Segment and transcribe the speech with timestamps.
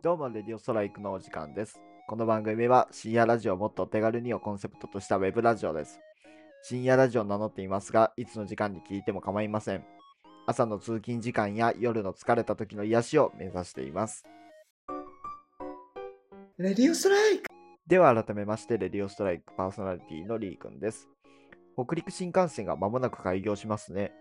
[0.00, 1.80] どうも、レディオストライクのお時間です。
[2.06, 5.98] この番組は深夜ラジオをもっとお手軽にをコンセプトとしたウェブラジオです。
[6.62, 9.84] 深夜ラジオを名乗っていますが、いつの時間に聞いても構いません。
[10.46, 14.24] 朝の通勤時間や夜の疲れた時の癒しを目指しています。
[16.58, 17.48] レディオストライク
[17.88, 21.08] では改めまして、レディオストライクパーソナリティのリーくんです。
[21.74, 24.12] 北陸新幹線が間もなく開業しますね。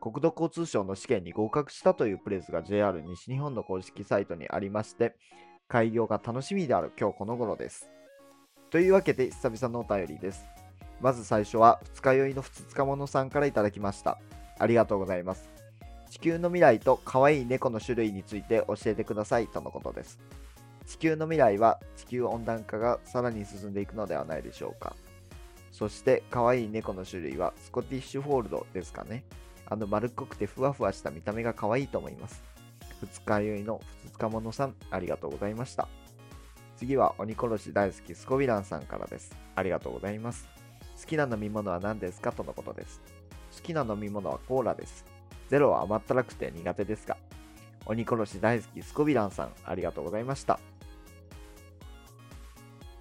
[0.00, 5.14] 国土交通省の試験に合格したというプレスが JR 西日本の公式サイトにありまして、
[5.68, 7.90] 開業が楽しみである今日この頃です。
[8.70, 10.46] というわけで久々のお便りです。
[11.00, 14.18] まず最初は二日酔いのふつつか者さんからいただきました。
[14.58, 15.50] ありがとうございます。
[16.10, 20.18] 地球の未来と可愛い猫の種類について教えてくださいとのことです。
[20.86, 24.96] 地球の未来は地球温暖化がさらに進んでいくのではないでしょうか。
[25.72, 29.24] そして可愛い猫の種類はスコティッシュフォールドですかね。
[29.70, 32.42] あの丸っこくてふわふわした見た目が可愛いと思います。
[33.00, 35.88] 二日酔いの二日者さん、ありがとうございました。
[36.76, 39.34] 次は鬼殺し大好きスコビランさんからです。
[39.54, 40.48] ありがとうございます。
[41.00, 43.00] 好きな飲み物は何ですかとのことです。
[43.56, 45.04] 好きな飲み物はコーラです。
[45.48, 47.16] ゼロは甘ったらくて苦手ですが。
[47.86, 50.58] 鬼殺し大好きスコビランさん、ありがとうございました。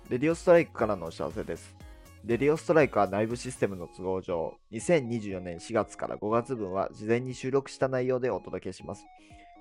[0.09, 1.76] レディオストライクからのお知らせです。
[2.25, 9.06] レディオストライクは内部システムの都合上、2024年4月から5月分は事前に収録した内容でお届けします。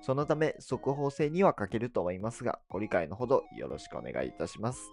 [0.01, 4.91] そのため、速報性には欠けると思いますが、ご理解のほどよろしくお願いいたします。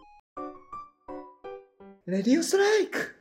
[2.06, 3.16] レディオストライク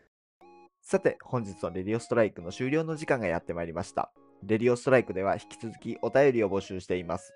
[0.82, 4.12] さて、本日のレディオストライクの終了の時間がやってまいりました。
[4.44, 7.34] レディオストライクでは引き続きお便りを募集しています。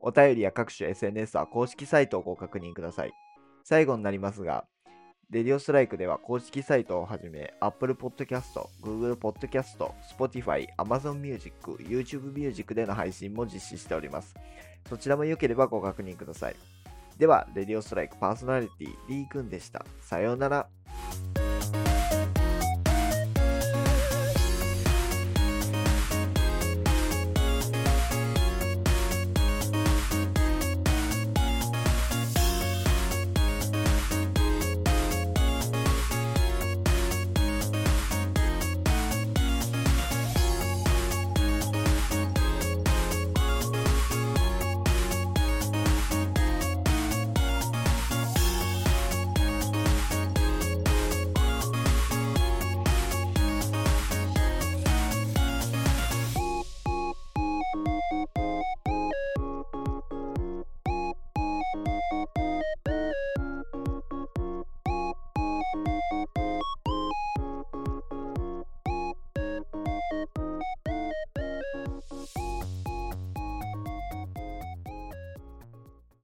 [0.00, 3.12] お便りや各種 SNS は公式サイトをご確認ください。
[3.62, 4.64] 最後になりますが、
[5.30, 9.78] レディオストライクでは公式サイトをはじめ、Apple Podcast、Google Podcast、
[10.18, 14.34] Spotify、Amazon Music、YouTube Music での配信も実施しております。
[14.88, 16.56] そちらも良ければご確認ください。
[17.16, 19.86] では、レディオストライクパーソナリティ D 君でした。
[20.00, 20.68] さようなら。